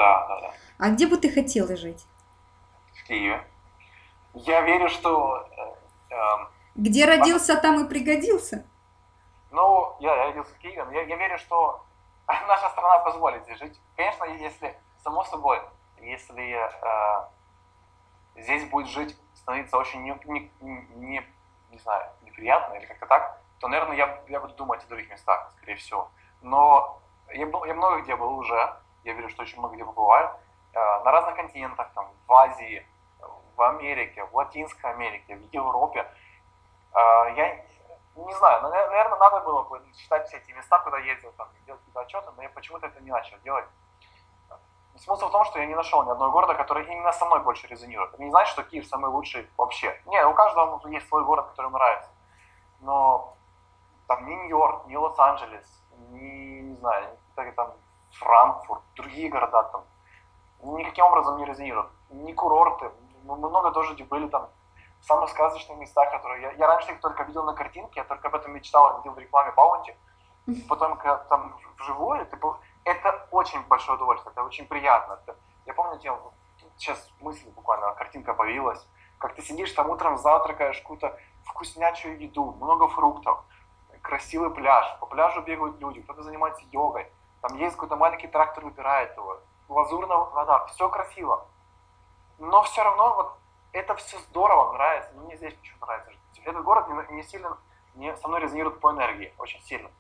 [0.01, 0.55] Да, да, да.
[0.79, 2.07] А где бы ты хотела жить?
[2.95, 3.47] В Киеве.
[4.33, 5.47] Я верю, что...
[6.11, 7.57] Э, э, где родился, а...
[7.57, 8.65] там и пригодился?
[9.51, 11.85] Ну, я, я родился в Киеве, но я, я верю, что
[12.27, 13.79] наша страна позволит здесь жить.
[13.95, 15.61] Конечно, если, само собой,
[16.01, 17.29] если, э,
[18.37, 20.51] здесь будет жить, становиться очень не, не,
[20.95, 21.27] не,
[21.71, 25.53] не знаю, неприятно или как-то так, то, наверное, я, я буду думать о других местах,
[25.59, 26.11] скорее всего.
[26.41, 27.03] Но
[27.35, 30.31] я, был, я много где был уже, я верю, что очень много где побываю,
[30.73, 32.87] э, на разных континентах, там, в Азии,
[33.57, 36.07] в Америке, в Латинской Америке, в Европе.
[36.95, 37.65] Э, я
[38.17, 42.01] не знаю, наверное, надо было бы читать все эти места, куда ездил, там, делать какие-то
[42.01, 43.67] отчеты, но я почему-то это не начал делать.
[44.97, 47.67] Смысл в том, что я не нашел ни одного города, который именно со мной больше
[47.69, 48.13] резонирует.
[48.13, 49.99] Это не значит, что Киев самый лучший вообще.
[50.07, 52.11] Нет, у каждого есть свой город, который ему нравится.
[52.81, 53.35] Но
[54.07, 57.17] там ни Нью-Йорк, ни Лос-Анджелес, ни, не знаю,
[57.57, 57.73] там
[58.13, 59.85] Франкфурт, другие города там
[60.63, 61.91] никаким образом не резонируют.
[62.11, 62.91] Ни курорты.
[63.25, 64.49] Мы много тоже были там
[65.01, 66.43] в самых сказочных местах, которые...
[66.43, 69.19] Я, я раньше их только видел на картинке, я только об этом мечтал, видел в
[69.19, 69.97] рекламе Баунти.
[70.69, 72.39] Потом, когда там вживую, ты,
[72.85, 75.19] это очень большое удовольствие, это очень приятно.
[75.23, 76.19] Это, я помню, я,
[76.77, 78.85] сейчас мысль буквально, картинка появилась,
[79.19, 83.45] как ты сидишь там утром, завтракаешь какую-то вкуснячую еду, много фруктов,
[84.03, 89.17] красивый пляж, по пляжу бегают люди, кто-то занимается йогой, там есть какой-то маленький трактор, выбирает
[89.17, 91.47] его, лазурная вода, все красиво.
[92.39, 93.39] Но все равно вот
[93.73, 96.11] это все здорово, нравится, мне здесь почему нравится.
[96.45, 97.59] Этот город не, не сильно,
[97.95, 99.91] не, со мной резонирует по энергии, очень сильно.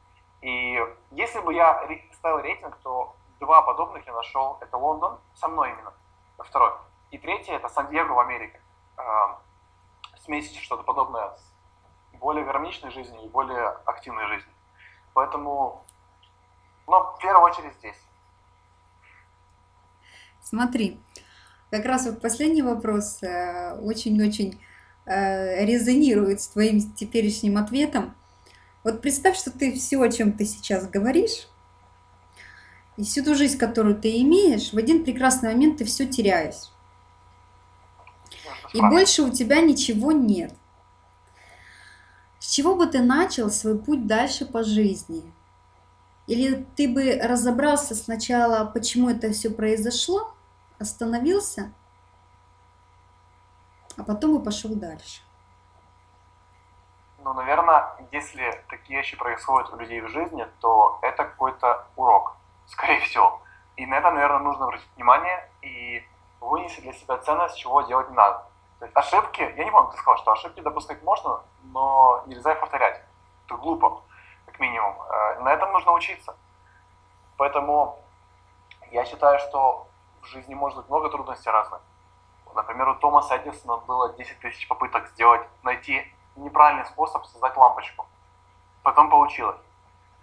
[0.40, 0.78] И
[1.10, 4.58] если бы я ставил рейтинг, то два подобных я нашел.
[4.60, 5.92] Это Лондон, со мной именно,
[6.38, 6.72] второй.
[7.10, 8.60] И третий это Сан-Диего в Америке.
[8.96, 9.34] Э,
[10.24, 11.50] смесь что-то подобное с
[12.14, 14.54] более гармоничной жизнью и более активной жизнью.
[15.12, 15.84] Поэтому,
[16.90, 17.96] ну, в первую очередь здесь.
[20.42, 20.98] Смотри,
[21.70, 24.60] как раз вот последний вопрос э, очень-очень
[25.06, 28.16] э, резонирует с твоим теперешним ответом.
[28.82, 31.46] Вот представь, что ты все, о чем ты сейчас говоришь,
[32.96, 36.72] и всю ту жизнь, которую ты имеешь, в один прекрасный момент ты все теряешь.
[38.74, 40.52] И больше у тебя ничего нет.
[42.40, 45.22] С чего бы ты начал свой путь дальше по жизни?
[46.30, 50.32] Или ты бы разобрался сначала, почему это все произошло,
[50.78, 51.72] остановился,
[53.98, 55.22] а потом и пошел дальше?
[57.24, 62.36] Ну, наверное, если такие вещи происходят у людей в жизни, то это какой-то урок,
[62.68, 63.42] скорее всего.
[63.74, 66.00] И на это, наверное, нужно обратить внимание и
[66.40, 68.46] вынести для себя ценность, чего делать не надо.
[68.78, 72.60] То есть ошибки, я не помню, ты сказал, что ошибки допускать можно, но нельзя их
[72.60, 73.02] повторять.
[73.46, 74.04] Это глупо,
[74.60, 74.94] минимум.
[75.02, 76.36] Э, на этом нужно учиться.
[77.36, 77.98] Поэтому
[78.90, 79.86] я считаю, что
[80.22, 81.80] в жизни может быть много трудностей разных.
[82.54, 86.04] Например, у Томаса Эдисона было 10 тысяч попыток сделать, найти
[86.36, 88.06] неправильный способ создать лампочку.
[88.82, 89.60] Потом получилось.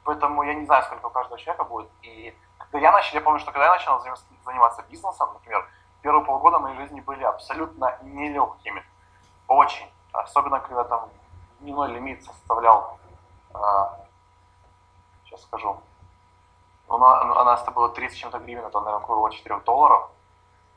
[0.03, 1.89] Поэтому я не знаю, сколько у каждого человека будет.
[2.01, 4.01] И когда я начал, я помню, что когда я начал
[4.45, 5.67] заниматься бизнесом, например,
[6.01, 8.83] первые полгода моей жизни были абсолютно нелегкими.
[9.47, 9.89] Очень.
[10.13, 11.09] Особенно, когда там
[11.59, 12.99] дневной лимит составлял,
[13.53, 13.57] э,
[15.37, 15.81] сейчас скажу,
[16.89, 20.09] у нас, это было 30 чем-то гривен, это, наверное, около 4 долларов.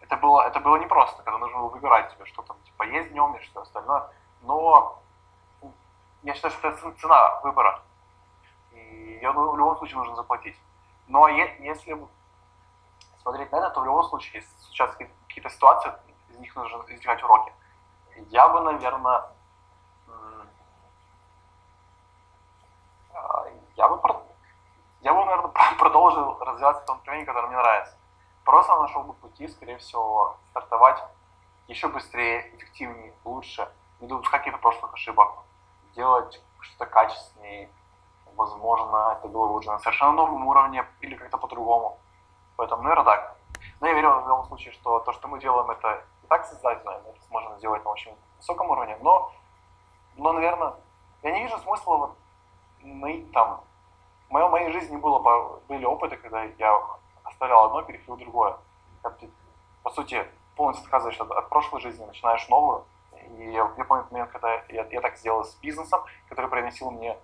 [0.00, 3.34] Это было, это было непросто, когда нужно было выбирать себе, что там, типа, есть днем
[3.36, 4.10] и что остальное.
[4.42, 5.00] Но
[6.22, 7.82] я считаю, что это цена выбора.
[8.72, 10.56] И думаю, в любом случае нужно заплатить.
[11.06, 11.96] Но если
[13.22, 15.92] смотреть на это, то в любом случае, случаются какие-то ситуации,
[16.30, 17.52] из них нужно извлекать уроки.
[18.30, 19.24] Я бы, наверное,
[23.14, 23.46] а,
[23.76, 23.98] я бы,
[25.02, 27.96] я бы, наверное, продолжил развиваться в том направлении, которое мне нравится.
[28.44, 31.02] Просто нашел бы пути, скорее всего, стартовать
[31.68, 35.44] еще быстрее, эффективнее, лучше, не допускать каких-то прошлых ошибок,
[35.94, 37.70] делать что-то качественнее,
[38.34, 41.98] возможно, это было бы уже на совершенно новом уровне или как-то по-другому.
[42.56, 43.36] Поэтому, наверное, так.
[43.80, 47.00] Но я верю в любом случае, что то, что мы делаем, это и так создательно,
[47.04, 49.32] мы это сможем сделать на очень высоком уровне, но,
[50.16, 50.74] но, наверное,
[51.22, 52.16] я не вижу смысла вот
[52.82, 53.62] ныть там.
[54.30, 56.80] В моей, моей жизни было, были опыты, когда я
[57.24, 58.56] оставлял одно, переходил в другое.
[59.18, 59.28] Ты,
[59.82, 64.30] по сути, полностью отказываешься от, от прошлой жизни, начинаешь новую, и я, я помню момент,
[64.30, 67.18] когда я, я так сделал с бизнесом, который приносил мне,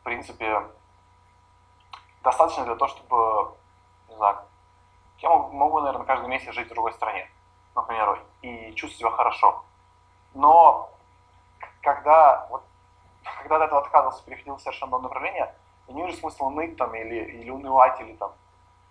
[0.00, 0.62] в принципе,
[2.22, 3.56] достаточно для того, чтобы,
[4.08, 4.38] не знаю,
[5.18, 7.28] я могу, могу, наверное, каждый месяц жить в другой стране,
[7.74, 9.64] например, и чувствовать себя хорошо.
[10.32, 10.90] Но
[11.82, 12.62] когда, вот,
[13.42, 15.52] когда от этого отказывался, переходил в совершенно новое направление,
[15.88, 18.32] я не вижу смысла ныть там или, или унывать, или там,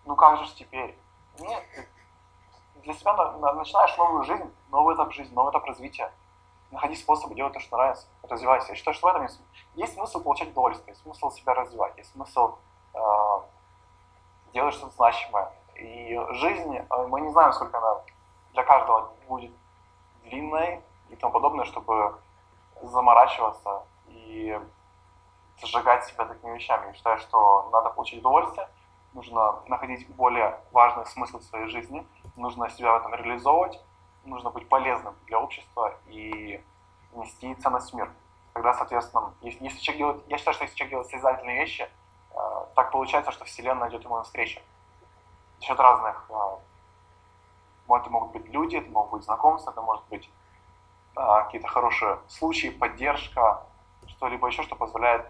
[0.05, 0.97] ну как же теперь?
[1.39, 1.63] Нет,
[2.83, 6.11] для себя начинаешь новую жизнь, новый этап жизни, новый этап развития
[6.75, 8.69] находи способы делать то, что нравится, развивайся.
[8.69, 9.39] Я считаю, что в этом есть,
[9.75, 12.57] есть смысл получать удовольствие, есть смысл себя развивать, есть смысл
[12.93, 12.99] э,
[14.53, 15.51] делать что-то значимое.
[15.75, 18.01] И жизнь, э, мы не знаем, сколько она
[18.53, 19.51] для каждого будет
[20.23, 22.17] длинной и тому подобное, чтобы
[22.81, 24.59] заморачиваться и
[25.61, 26.87] сжигать себя такими вещами.
[26.87, 28.67] Я считаю, что надо получить удовольствие,
[29.13, 33.79] нужно находить более важный смысл в своей жизни, нужно себя в этом реализовывать,
[34.25, 36.63] нужно быть полезным для общества и
[37.13, 38.11] нести ценность в мир.
[38.53, 41.89] Тогда, соответственно, если, если человек делает, я считаю, что если человек делает созидательные вещи,
[42.31, 44.61] э, так получается, что Вселенная идет ему навстречу.
[45.59, 50.29] За счет разных, э, это могут быть люди, это могут быть знакомства, это может быть
[51.15, 53.63] э, какие-то хорошие случаи, поддержка,
[54.07, 55.25] что-либо еще, что позволяет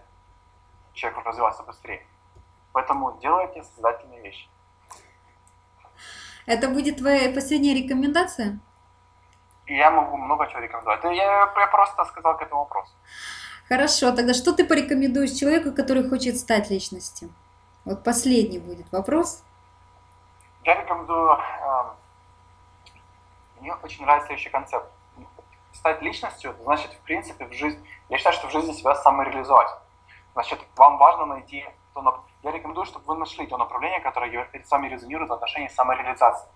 [0.96, 2.06] человеку развиваться быстрее.
[2.74, 4.50] Поэтому делайте созидательные вещи.
[6.46, 8.60] Это будет твоя последняя рекомендация?
[9.68, 11.04] Я могу много чего рекомендовать.
[11.04, 12.92] Я, я просто сказал к этому вопросу.
[13.68, 17.30] Хорошо, тогда что ты порекомендуешь человеку, который хочет стать личностью?
[17.84, 19.44] Вот последний будет вопрос.
[20.64, 21.32] Я рекомендую...
[21.32, 21.84] Э,
[23.60, 24.92] мне очень нравится следующий концепт.
[25.74, 27.80] Стать личностью, значит, в принципе, в жизни...
[28.10, 29.70] Я считаю, что в жизни себя самореализовать.
[30.36, 31.66] Значит, вам важно найти
[31.96, 32.24] то...
[32.44, 36.48] Я рекомендую, чтобы вы нашли то направление, которое с вами резонирует в отношении самореализации.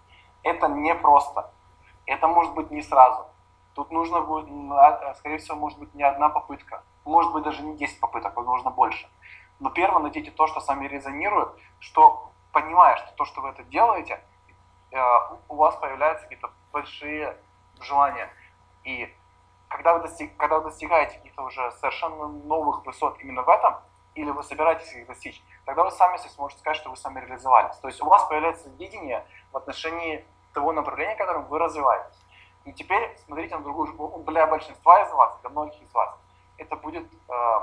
[0.43, 1.51] Это не просто
[2.09, 3.27] это может быть не сразу.
[3.75, 6.83] Тут нужно будет, а, скорее всего, может быть не одна попытка.
[7.05, 9.07] Может быть даже не 10 попыток, нужно больше.
[9.59, 11.49] Но первое найдите то, что сами резонирует,
[11.79, 14.19] что понимая, что то, что вы это делаете,
[14.91, 14.97] э,
[15.47, 17.37] у вас появляются какие-то большие
[17.79, 18.29] желания.
[18.83, 19.13] И
[19.69, 23.77] когда вы, достиг, когда вы достигаете каких-то уже совершенно новых высот именно в этом,
[24.15, 27.77] или вы собираетесь их достичь, тогда вы сами сможете сказать, что вы сами реализовались.
[27.77, 32.19] То есть у вас появляется видение в отношении того направления, которым вы развиваетесь.
[32.65, 34.23] И теперь смотрите на другую школу.
[34.23, 36.17] Для большинства из вас, для многих из вас,
[36.57, 37.59] это будет э,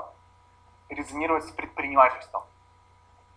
[0.89, 2.43] резонировать с предпринимательством.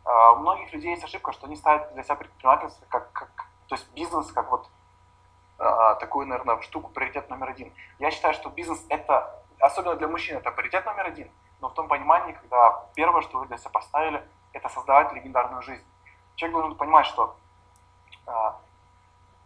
[0.06, 3.30] Э, у многих людей есть ошибка, что они ставят для себя предпринимательство как, как
[3.68, 4.68] то есть бизнес как вот
[6.00, 7.72] такую, наверное, штуку, приоритет номер один.
[7.98, 11.30] Я считаю, что бизнес это, особенно для мужчин, это приоритет номер один,
[11.60, 15.84] но в том понимании, когда первое, что вы для себя поставили, это создавать легендарную жизнь.
[16.36, 17.36] Человек должен понимать, что
[18.26, 18.32] э,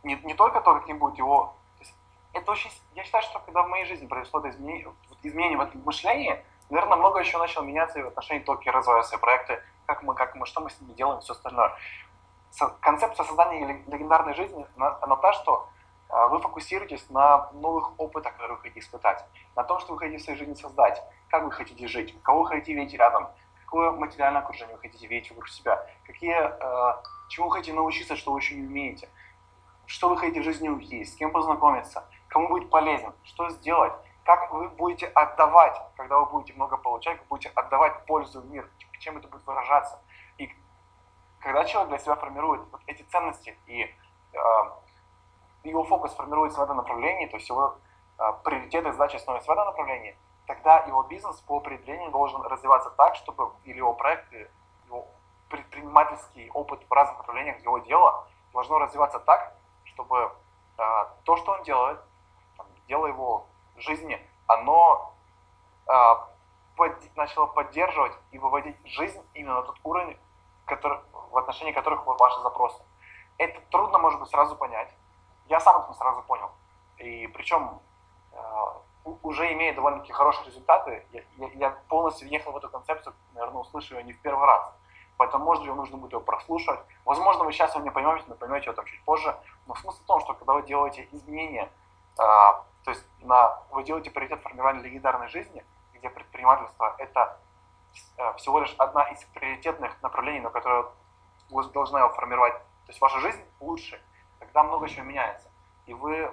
[0.05, 1.57] не, не только то, каким будет его...
[1.81, 1.95] Есть,
[2.33, 2.71] это очень...
[2.95, 4.93] Я считаю, что когда в моей жизни произошло это изменение,
[5.25, 9.21] изменение в этом мышлении, наверное, много еще начало меняться и в отношении того, как свои
[9.21, 11.73] проекты, как мы, как мы, что мы с ними делаем, все остальное.
[12.81, 15.69] Концепция создания легендарной жизни, она, она та, что а,
[16.09, 19.25] вы фокусируетесь на новых опытах, которые вы хотите испытать,
[19.57, 22.49] на том, что вы хотите в своей жизни создать, как вы хотите жить, кого вы
[22.49, 23.29] хотите видеть рядом,
[23.65, 28.33] какое материальное окружение вы хотите видеть вокруг себя, какие, э, чему вы хотите научиться, что
[28.33, 29.09] вы еще не умеете
[29.87, 33.93] что вы хотите в жизни увидеть, с кем познакомиться, кому быть полезен, что сделать,
[34.25, 38.69] как вы будете отдавать, когда вы будете много получать, вы будете отдавать пользу в мир,
[38.99, 40.01] чем это будет выражаться.
[40.39, 40.51] И
[41.41, 44.39] когда человек для себя формирует вот эти ценности и э,
[45.65, 47.77] его фокус формируется в этом направлении, то есть его
[48.19, 53.15] э, приоритеты, задачи становятся в этом направлении, тогда его бизнес по определению должен развиваться так,
[53.17, 54.51] чтобы или его проекты,
[54.87, 55.07] его
[55.49, 59.55] предпринимательский опыт в разных направлениях его дела должно развиваться так,
[59.85, 60.33] чтобы
[60.79, 61.99] а, то, что он делает,
[62.57, 63.47] там, дело его
[63.77, 65.15] жизни, оно
[65.87, 66.29] а,
[66.77, 70.19] под, начало поддерживать и выводить жизнь именно на тот уровень,
[70.67, 70.99] который,
[71.31, 72.83] в отношении которых ваши запросы.
[73.39, 74.93] Это трудно, может быть, сразу понять.
[75.47, 76.51] Я сам это сразу понял.
[76.99, 77.80] И причем
[78.32, 78.80] а,
[79.22, 83.97] уже имея довольно-таки хорошие результаты, я, я, я полностью въехал в эту концепцию, наверное, услышу
[83.97, 84.72] ее не в первый раз.
[85.16, 86.80] Поэтому, может, вам нужно будет его прослушать.
[87.05, 89.36] Возможно, вы сейчас его не поймете, но поймете его там чуть позже.
[89.66, 91.70] Но смысл в том, что когда вы делаете изменения,
[92.18, 92.22] э,
[92.84, 97.38] то есть на, вы делаете приоритет формирования легендарной жизни, где предпринимательство– это
[98.16, 100.86] э, всего лишь одна из приоритетных направлений, на которое
[101.51, 102.55] вы должны его формировать.
[102.55, 104.03] То есть ваша жизнь лучше,
[104.55, 105.49] тогда много чего меняется.
[105.87, 106.31] И вы, э,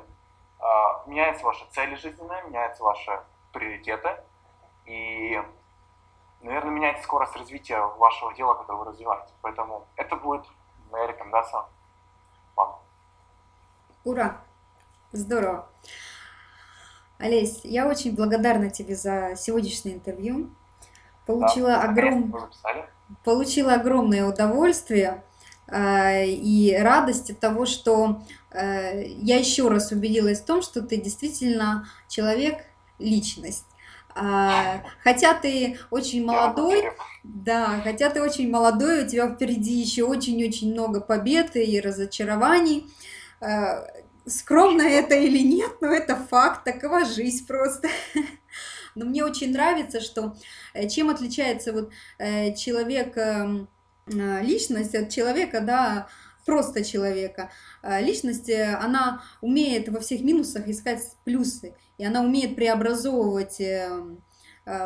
[1.07, 3.19] меняются ваши цели жизненные, меняются ваши
[3.51, 4.15] приоритеты,
[4.85, 5.41] и
[6.41, 9.33] наверное, меняется скорость развития вашего дела, которое вы развиваете.
[9.41, 10.45] Поэтому это будет
[10.91, 11.65] моя рекомендация
[12.55, 12.79] вам.
[14.05, 14.37] Ура!
[15.11, 15.67] Здорово!
[17.17, 20.49] Олесь, я очень благодарна тебе за сегодняшнее интервью.
[21.25, 22.33] Получила, да, огром...
[23.23, 25.23] Получила огромное удовольствие
[25.73, 31.87] и радость от того, что э, я еще раз убедилась в том, что ты действительно
[32.09, 32.57] человек,
[32.99, 33.65] личность.
[34.13, 36.83] А, хотя ты очень молодой,
[37.23, 42.87] да, хотя ты очень молодой, у тебя впереди еще очень-очень много побед и разочарований.
[43.39, 43.85] А,
[44.25, 47.87] скромно это или нет, но это факт, такова жизнь просто.
[48.95, 50.35] Но мне очень нравится, что
[50.73, 53.67] э, чем отличается вот э, человек, эм, э,
[54.07, 56.07] личность от человека, да,
[56.45, 57.49] просто человека.
[57.83, 63.61] Э, личность, э, она умеет во всех минусах искать плюсы, и она умеет преобразовывать,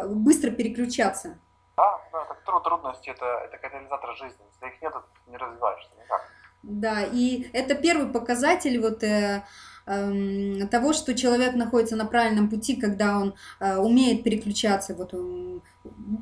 [0.07, 1.38] быстро переключаться.
[1.78, 4.43] Да, да, так трудности это, это катализатор жизни.
[4.53, 6.22] Если их нет, ты не развиваешься никак.
[6.63, 9.43] Да, и это первый показатель вот э,
[9.86, 14.96] э, того, что человек находится на правильном пути, когда он э, умеет переключаться.
[14.96, 15.14] Вот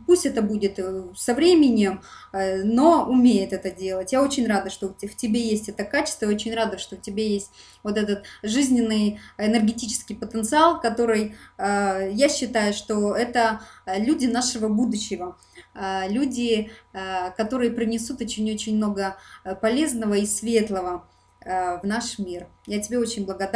[0.06, 2.02] пусть это будет э, со временем,
[2.34, 4.12] э, но умеет это делать.
[4.12, 7.52] Я очень рада, что в тебе есть это качество, очень рада, что в тебе есть
[7.84, 15.38] вот этот жизненный энергетический потенциал, который я считаю, что это люди нашего будущего.
[16.08, 16.72] Люди,
[17.36, 19.18] которые принесут очень-очень много
[19.62, 21.06] полезного и светлого
[21.44, 22.48] в наш мир.
[22.68, 23.52] Я тебе очень благодарна.